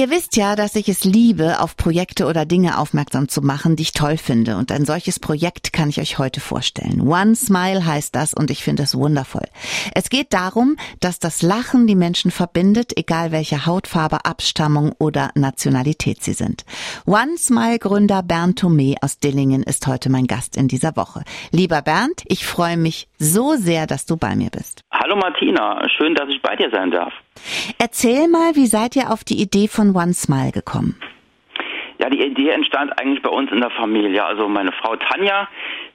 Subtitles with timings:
[0.00, 3.82] Ihr wisst ja, dass ich es liebe, auf Projekte oder Dinge aufmerksam zu machen, die
[3.82, 4.56] ich toll finde.
[4.56, 7.02] Und ein solches Projekt kann ich euch heute vorstellen.
[7.02, 9.46] One Smile heißt das und ich finde es wundervoll.
[9.94, 16.24] Es geht darum, dass das Lachen die Menschen verbindet, egal welche Hautfarbe, Abstammung oder Nationalität
[16.24, 16.64] sie sind.
[17.04, 21.24] One Smile Gründer Bernd Thomé aus Dillingen ist heute mein Gast in dieser Woche.
[21.50, 24.82] Lieber Bernd, ich freue mich so sehr, dass du bei mir bist.
[24.90, 27.12] Hallo Martina, schön, dass ich bei dir sein darf.
[27.78, 30.96] Erzähl mal, wie seid ihr auf die Idee von One Smile gekommen?
[31.98, 34.24] Ja, die Idee entstand eigentlich bei uns in der Familie.
[34.24, 35.48] Also meine Frau Tanja,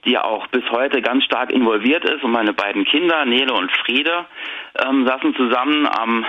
[0.06, 3.72] die ja auch bis heute ganz stark involviert ist, und meine beiden Kinder, Nele und
[3.84, 4.26] Friede,
[4.86, 6.24] ähm, saßen zusammen am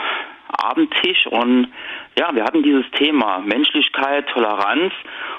[0.59, 1.69] Abendtisch und
[2.19, 4.93] ja, wir hatten dieses Thema Menschlichkeit, Toleranz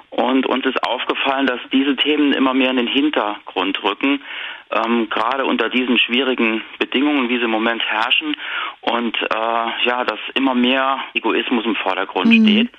[0.10, 4.22] und uns ist aufgefallen, dass diese Themen immer mehr in den Hintergrund rücken,
[4.72, 8.36] ähm, gerade unter diesen schwierigen Bedingungen, wie sie im Moment herrschen
[8.82, 12.46] und äh, ja, dass immer mehr Egoismus im Vordergrund mhm.
[12.46, 12.70] steht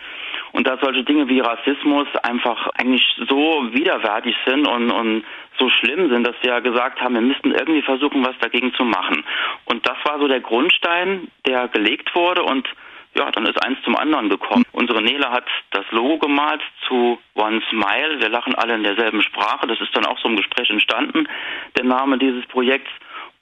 [0.59, 5.25] und dass solche Dinge wie Rassismus einfach eigentlich so widerwärtig sind und, und
[5.57, 9.23] so schlimm sind, dass wir gesagt haben, wir müssten irgendwie versuchen, was dagegen zu machen.
[9.67, 12.69] Und das war so der Grundstein, der gelegt wurde und
[13.15, 14.65] ja, dann ist eins zum anderen gekommen.
[14.73, 18.19] Unsere Nele hat das Logo gemalt zu One Smile.
[18.19, 19.69] Wir lachen alle in derselben Sprache.
[19.69, 21.29] Das ist dann auch so im Gespräch entstanden,
[21.77, 22.91] der Name dieses Projekts.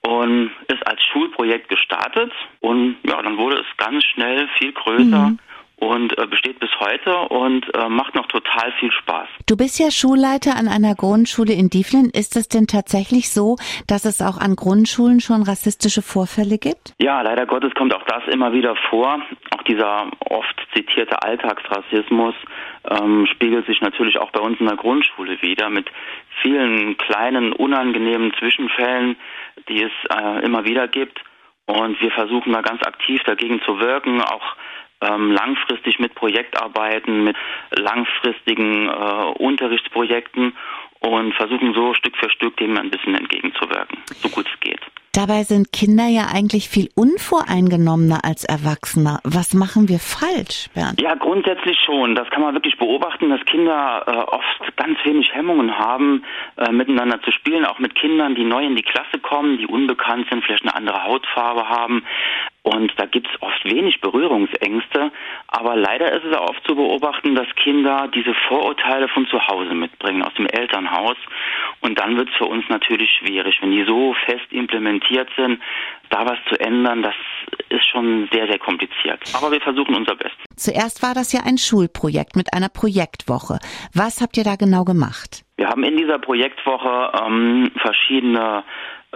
[0.02, 2.30] Und ist als Schulprojekt gestartet.
[2.60, 5.30] Und ja, dann wurde es ganz schnell viel größer.
[5.30, 5.38] Mhm
[5.78, 9.28] und äh, besteht bis heute und äh, macht noch total viel Spaß.
[9.46, 12.10] Du bist ja Schulleiter an einer Grundschule in Dieflin.
[12.12, 16.94] Ist es denn tatsächlich so, dass es auch an Grundschulen schon rassistische Vorfälle gibt?
[16.98, 19.20] Ja, leider Gottes kommt auch das immer wieder vor.
[19.54, 22.34] Auch dieser oft zitierte Alltagsrassismus
[22.88, 25.90] ähm, spiegelt sich natürlich auch bei uns in der Grundschule wieder mit
[26.42, 29.16] vielen kleinen unangenehmen Zwischenfällen,
[29.68, 31.20] die es äh, immer wieder gibt.
[31.66, 34.56] Und wir versuchen da ganz aktiv dagegen zu wirken, auch
[35.00, 37.36] ähm, langfristig mit Projektarbeiten, mit
[37.70, 38.92] langfristigen äh,
[39.38, 40.56] Unterrichtsprojekten
[41.00, 44.80] und versuchen so Stück für Stück dem ein bisschen entgegenzuwirken, so gut es geht.
[45.16, 49.18] Dabei sind Kinder ja eigentlich viel unvoreingenommener als Erwachsene.
[49.24, 51.00] Was machen wir falsch, Bernd?
[51.00, 52.14] Ja, grundsätzlich schon.
[52.14, 56.22] Das kann man wirklich beobachten, dass Kinder äh, oft ganz wenig Hemmungen haben,
[56.58, 60.26] äh, miteinander zu spielen, auch mit Kindern, die neu in die Klasse kommen, die unbekannt
[60.28, 62.04] sind, vielleicht eine andere Hautfarbe haben.
[62.66, 65.12] Und da gibt es oft wenig Berührungsängste.
[65.46, 69.72] Aber leider ist es auch oft zu beobachten, dass Kinder diese Vorurteile von zu Hause
[69.72, 71.16] mitbringen, aus dem Elternhaus.
[71.80, 75.62] Und dann wird es für uns natürlich schwierig, wenn die so fest implementiert sind,
[76.10, 77.14] da was zu ändern, das
[77.68, 79.20] ist schon sehr, sehr kompliziert.
[79.34, 80.44] Aber wir versuchen unser Bestes.
[80.56, 83.60] Zuerst war das ja ein Schulprojekt mit einer Projektwoche.
[83.94, 85.44] Was habt ihr da genau gemacht?
[85.56, 88.64] Wir haben in dieser Projektwoche ähm, verschiedene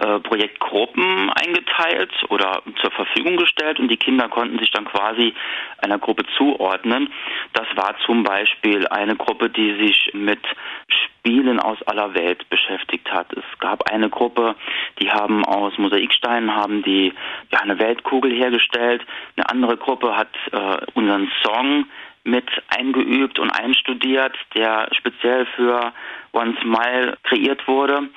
[0.01, 5.33] äh, Projektgruppen eingeteilt oder zur Verfügung gestellt und die Kinder konnten sich dann quasi
[5.77, 7.13] einer Gruppe zuordnen.
[7.53, 10.39] Das war zum Beispiel eine Gruppe, die sich mit
[10.87, 13.31] Spielen aus aller Welt beschäftigt hat.
[13.33, 14.55] Es gab eine Gruppe,
[14.99, 17.13] die haben aus Mosaiksteinen haben die
[17.51, 19.05] ja eine Weltkugel hergestellt.
[19.35, 21.85] Eine andere Gruppe hat äh, unseren Song
[22.23, 25.91] mit eingeübt und einstudiert, der speziell für
[26.33, 28.09] One Smile kreiert wurde.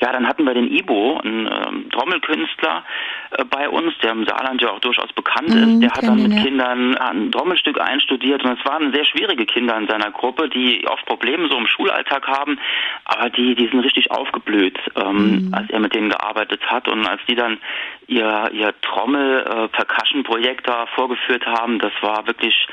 [0.00, 2.84] Ja, dann hatten wir den Ibo, einen ähm, Trommelkünstler
[3.30, 5.80] äh, bei uns, der im Saarland ja auch durchaus bekannt mhm, ist.
[5.80, 6.42] Der hat dann mit ja.
[6.42, 11.06] Kindern ein Trommelstück einstudiert und es waren sehr schwierige Kinder in seiner Gruppe, die oft
[11.06, 12.58] Probleme so im Schulalltag haben,
[13.04, 15.54] aber die, die sind richtig aufgeblüht, ähm, mhm.
[15.54, 17.58] als er mit denen gearbeitet hat und als die dann
[18.06, 22.66] ihr, ihr Trommel-Percussion-Projekt äh, da vorgeführt haben, das war wirklich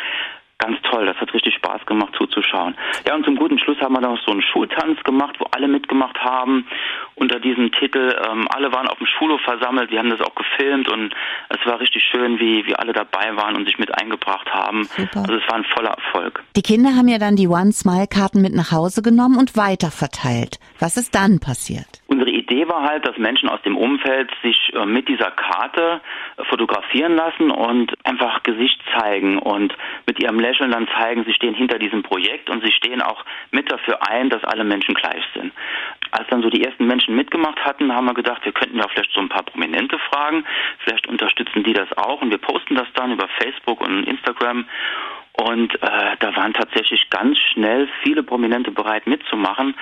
[0.59, 1.05] ganz toll.
[1.05, 2.75] Das hat richtig Spaß gemacht zuzuschauen.
[3.07, 6.17] Ja, und zum guten Schluss haben wir noch so einen Schultanz gemacht, wo alle mitgemacht
[6.19, 6.67] haben
[7.15, 8.15] unter diesem Titel.
[8.29, 9.89] Ähm, alle waren auf dem Schulhof versammelt.
[9.89, 11.13] Wir haben das auch gefilmt und
[11.49, 14.83] es war richtig schön, wie, wie alle dabei waren und sich mit eingebracht haben.
[14.83, 15.21] Super.
[15.21, 16.43] Also es war ein voller Erfolg.
[16.55, 20.59] Die Kinder haben ja dann die One-Smile-Karten mit nach Hause genommen und weiterverteilt.
[20.79, 22.01] Was ist dann passiert?
[22.07, 25.99] Unsere Idee war halt, dass Menschen aus dem Umfeld sich äh, mit dieser Karte
[26.37, 29.75] äh, fotografieren lassen und einfach Gesicht zeigen und
[30.07, 33.69] mit ihrem Lächeln dann zeigen, sie stehen hinter diesem Projekt und sie stehen auch mit
[33.69, 35.51] dafür ein, dass alle Menschen gleich sind.
[36.11, 39.11] Als dann so die ersten Menschen mitgemacht hatten, haben wir gedacht, wir könnten ja vielleicht
[39.11, 40.45] so ein paar Prominente fragen.
[40.79, 44.65] Vielleicht unterstützen die das auch und wir posten das dann über Facebook und Instagram.
[45.33, 49.73] Und äh, da waren tatsächlich ganz schnell viele Prominente bereit mitzumachen.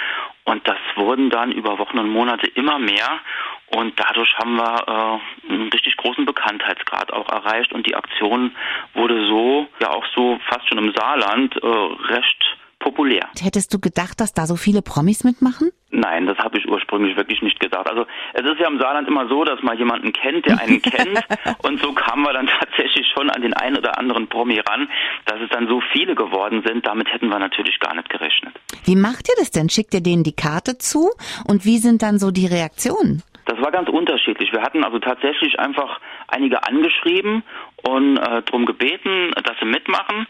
[0.48, 3.20] Und das wurden dann über Wochen und Monate immer mehr.
[3.68, 7.74] Und dadurch haben wir äh, einen richtig großen Bekanntheitsgrad auch erreicht.
[7.74, 8.56] Und die Aktion
[8.94, 13.28] wurde so, ja auch so fast schon im Saarland, äh, recht populär.
[13.40, 15.72] Hättest du gedacht, dass da so viele Promis mitmachen?
[15.90, 17.90] Nein, das habe ich ursprünglich wirklich nicht gedacht.
[17.90, 21.20] Also es ist ja im Saarland immer so, dass man jemanden kennt, der einen kennt.
[21.64, 24.90] Und so kamen wir dann tatsächlich schon an den einen oder anderen Promi ran.
[25.26, 28.54] Dass es dann so viele geworden sind, damit hätten wir natürlich gar nicht gerechnet.
[28.84, 29.70] Wie macht ihr das denn?
[29.70, 31.12] Schickt ihr denen die Karte zu?
[31.48, 33.24] Und wie sind dann so die Reaktionen?
[33.46, 34.54] Das war ganz unterschiedlich.
[34.54, 36.00] Wir hatten also tatsächlich einfach
[36.30, 37.44] einige angeschrieben
[37.84, 40.26] und äh, darum gebeten, dass sie mitmachen.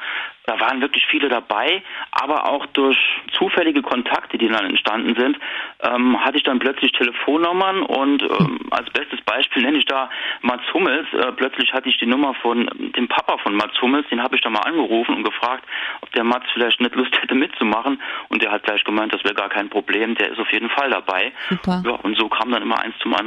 [0.45, 2.97] Da waren wirklich viele dabei, aber auch durch
[3.37, 5.37] zufällige Kontakte, die dann entstanden sind,
[5.81, 10.09] ähm, hatte ich dann plötzlich Telefonnummern und ähm, als bestes Beispiel nenne ich da
[10.41, 11.05] Mats Hummels.
[11.13, 14.41] Äh, plötzlich hatte ich die Nummer von dem Papa von Mats Hummels, den habe ich
[14.41, 15.65] da mal angerufen und gefragt,
[15.99, 19.35] ob der Mats vielleicht nicht Lust hätte mitzumachen und der hat gleich gemeint, das wäre
[19.35, 21.33] gar kein Problem, der ist auf jeden Fall dabei.
[21.49, 21.83] Super.
[21.85, 23.26] Ja, und so kam dann immer eins zum anderen.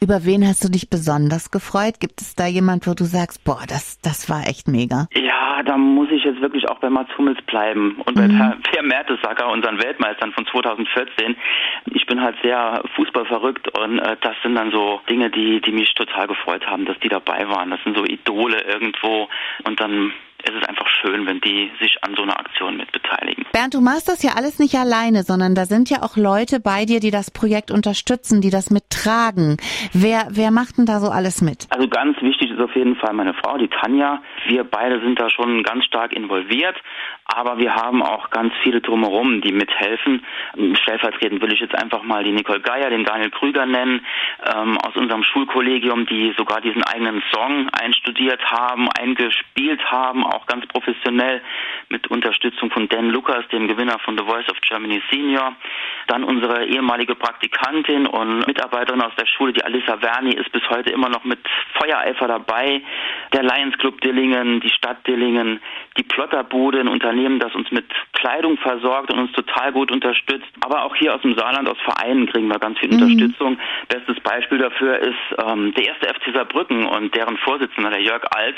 [0.00, 2.00] Über wen hast du dich besonders gefreut?
[2.00, 5.08] Gibt es da jemand, wo du sagst, boah, das, das war echt mega?
[5.14, 8.60] Ja, da muss ich jetzt wirklich auch bei Mats Hummels bleiben und bei mhm.
[8.62, 11.36] Per Mertesacker, unseren Weltmeistern von 2014.
[11.94, 15.92] Ich bin halt sehr fußballverrückt und äh, das sind dann so Dinge, die, die mich
[15.94, 17.70] total gefreut haben, dass die dabei waren.
[17.70, 19.28] Das sind so Idole irgendwo
[19.64, 20.12] und dann
[20.44, 23.44] es ist einfach schön, wenn die sich an so einer Aktion mit beteiligen.
[23.52, 26.84] Bernd, du machst das ja alles nicht alleine, sondern da sind ja auch Leute bei
[26.84, 29.56] dir, die das Projekt unterstützen, die das mittragen.
[29.92, 31.66] Wer, wer macht denn da so alles mit?
[31.70, 34.22] Also ganz wichtig ist auf jeden Fall meine Frau, die Tanja.
[34.46, 36.76] Wir beide sind da schon ganz stark involviert,
[37.24, 40.24] aber wir haben auch ganz viele drumherum, die mithelfen.
[40.82, 44.04] Stellvertretend will ich jetzt einfach mal die Nicole Geier, den Daniel Krüger nennen,
[44.44, 50.66] ähm, aus unserem Schulkollegium, die sogar diesen eigenen Song einstudiert haben, eingespielt haben, auch ganz
[50.66, 51.42] professionell
[51.88, 55.54] mit Unterstützung von Dan Lukas, dem Gewinner von The Voice of Germany Senior.
[56.08, 60.90] Dann unsere ehemalige Praktikantin und Mitarbeiterin aus der Schule, die Alissa Werni, ist bis heute
[60.90, 61.38] immer noch mit
[61.78, 62.82] Feuereifer dabei.
[63.32, 65.60] Der Lions Club Dillingen, die Stadt Dillingen,
[65.96, 70.48] die Plotterbude, ein Unternehmen, das uns mit Kleidung versorgt und uns total gut unterstützt.
[70.60, 73.02] Aber auch hier aus dem Saarland, aus Vereinen kriegen wir ganz viel mhm.
[73.02, 73.58] Unterstützung.
[73.88, 78.56] Bestes Beispiel dafür ist ähm, der erste FC Saarbrücken und deren Vorsitzender, der Jörg Alt,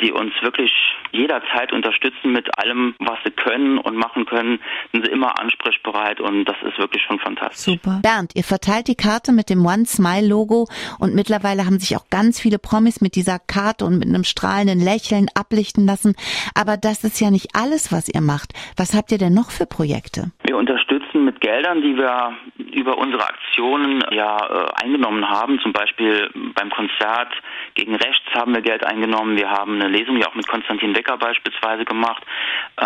[0.00, 0.72] die uns wirklich
[1.12, 4.60] jederzeit unterstützen mit allem, was sie können und machen können,
[4.92, 7.74] sind sie immer ansprechbereit und das ist wirklich schon fantastisch.
[7.74, 8.00] Super.
[8.02, 10.68] Bernd, ihr verteilt die Karte mit dem One Smile Logo
[10.98, 14.80] und mittlerweile haben sich auch ganz viele Promis mit dieser Karte und mit einem strahlenden
[14.80, 16.14] Lächeln ablichten lassen.
[16.54, 18.52] Aber das ist ja nicht alles, was ihr macht.
[18.76, 20.30] Was habt ihr denn noch für Projekte?
[20.42, 22.36] Wir unterstützen mit Geldern, die wir
[22.72, 25.60] über unsere Aktionen ja äh, eingenommen haben.
[25.60, 27.32] Zum Beispiel beim Konzert
[27.74, 29.36] gegen Rechts haben wir Geld eingenommen.
[29.36, 32.22] Wir haben eine Lesung ja auch mit Konstantin Wecker beispielsweise gemacht.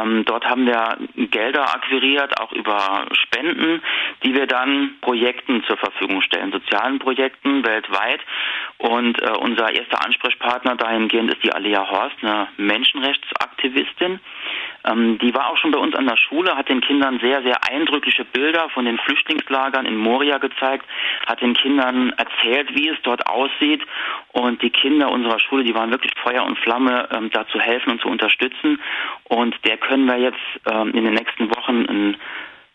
[0.00, 0.99] Ähm, dort haben wir
[1.31, 3.82] Gelder akquiriert, auch über Spenden,
[4.22, 8.20] die wir dann Projekten zur Verfügung stellen, sozialen Projekten weltweit.
[8.78, 14.20] Und äh, unser erster Ansprechpartner dahingehend ist die Alea Horst, eine Menschenrechtsaktivistin.
[14.88, 17.56] Ähm, die war auch schon bei uns an der Schule, hat den Kindern sehr, sehr
[17.69, 20.87] eindrückliche Bilder von den Flüchtlingslagern in Moria gezeigt,
[21.26, 23.82] hat den Kindern erzählt, wie es dort aussieht.
[24.32, 27.93] Und die Kinder unserer Schule, die waren wirklich Feuer und Flamme, ähm, da zu helfen
[27.93, 28.81] und zu unterstützen.
[29.25, 30.38] Und der können wir jetzt
[30.70, 32.17] ähm, in den nächsten Wochen einen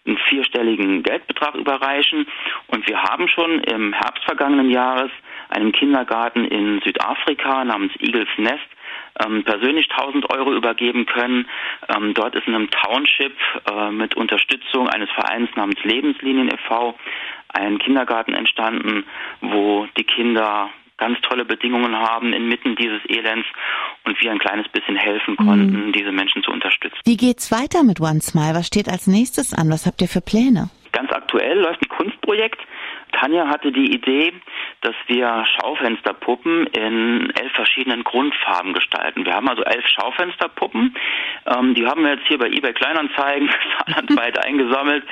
[0.05, 2.27] einen vierstelligen Geldbetrag überreichen.
[2.67, 5.09] Und wir haben schon im Herbst vergangenen Jahres
[5.49, 8.67] einem Kindergarten in Südafrika namens Eagles Nest
[9.23, 11.47] ähm, persönlich 1000 Euro übergeben können.
[11.93, 13.35] Ähm, dort ist in einem Township
[13.69, 16.95] äh, mit Unterstützung eines Vereins namens Lebenslinien e.V.
[17.49, 19.05] ein Kindergarten entstanden,
[19.41, 23.47] wo die Kinder ganz tolle Bedingungen haben inmitten dieses Elends
[24.05, 25.91] und wir ein kleines bisschen helfen konnten, mhm.
[25.91, 26.97] diese Menschen zu unterstützen.
[27.03, 28.53] Wie geht's weiter mit One Smile?
[28.55, 29.69] Was steht als nächstes an?
[29.69, 30.69] Was habt ihr für Pläne?
[30.91, 32.59] Ganz aktuell läuft ein Kunstprojekt.
[33.23, 34.33] Tanja hatte die Idee,
[34.81, 39.25] dass wir Schaufensterpuppen in elf verschiedenen Grundfarben gestalten.
[39.25, 40.93] Wir haben also elf Schaufensterpuppen.
[41.45, 45.05] Ähm, die haben wir jetzt hier bei eBay Kleinanzeigen saarlandweit eingesammelt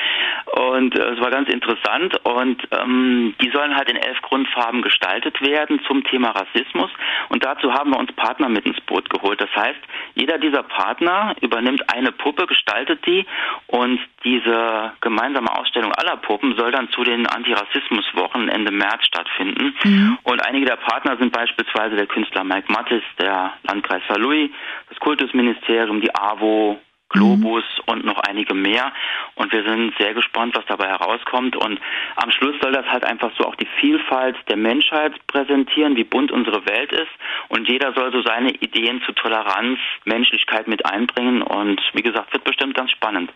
[0.51, 5.41] und äh, es war ganz interessant und ähm, die sollen halt in elf Grundfarben gestaltet
[5.41, 6.89] werden zum Thema Rassismus
[7.29, 9.39] und dazu haben wir uns Partner mit ins Boot geholt.
[9.39, 9.79] Das heißt,
[10.15, 13.25] jeder dieser Partner übernimmt eine Puppe, gestaltet die
[13.67, 19.73] und diese gemeinsame Ausstellung aller Puppen soll dann zu den Antirassismuswochen Ende März stattfinden.
[19.83, 20.17] Mhm.
[20.23, 24.51] Und einige der Partner sind beispielsweise der Künstler Mike Mattis, der Landkreis Saarlouis,
[24.89, 26.79] das Kultusministerium, die AWO,
[27.11, 27.93] Globus mhm.
[27.93, 28.91] und noch einige mehr.
[29.35, 31.55] Und wir sind sehr gespannt, was dabei herauskommt.
[31.55, 31.79] Und
[32.15, 36.31] am Schluss soll das halt einfach so auch die Vielfalt der Menschheit präsentieren, wie bunt
[36.31, 37.11] unsere Welt ist.
[37.49, 41.41] Und jeder soll so seine Ideen zu Toleranz, Menschlichkeit mit einbringen.
[41.41, 43.31] Und wie gesagt, wird bestimmt ganz spannend.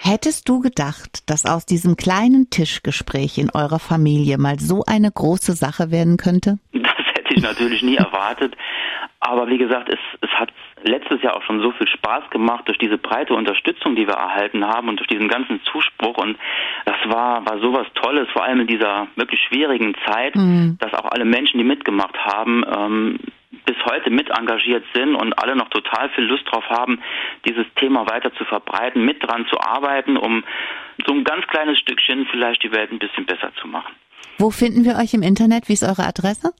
[0.00, 5.54] Hättest du gedacht, dass aus diesem kleinen Tischgespräch in eurer Familie mal so eine große
[5.54, 6.58] Sache werden könnte?
[7.26, 8.56] Hätte ich natürlich nie erwartet.
[9.18, 10.50] Aber wie gesagt, es, es hat
[10.84, 14.64] letztes Jahr auch schon so viel Spaß gemacht durch diese breite Unterstützung, die wir erhalten
[14.64, 16.18] haben und durch diesen ganzen Zuspruch.
[16.18, 16.38] Und
[16.84, 20.78] das war, war sowas Tolles, vor allem in dieser wirklich schwierigen Zeit, mhm.
[20.78, 23.18] dass auch alle Menschen, die mitgemacht haben, ähm,
[23.64, 27.00] bis heute mit engagiert sind und alle noch total viel Lust drauf haben,
[27.44, 30.44] dieses Thema weiter zu verbreiten, mit dran zu arbeiten, um
[31.04, 33.92] so ein ganz kleines Stückchen vielleicht die Welt ein bisschen besser zu machen.
[34.38, 35.68] Wo finden wir euch im Internet?
[35.68, 36.52] Wie ist eure Adresse?